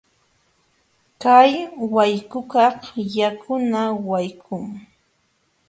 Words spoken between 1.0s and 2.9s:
Kay wayqukaq